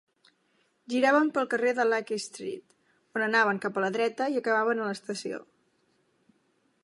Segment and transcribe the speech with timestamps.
[0.93, 2.65] Giraven pel carrer de Lackey Street,
[3.19, 5.43] on anaven cap a la dreta i acabaven a l'estació.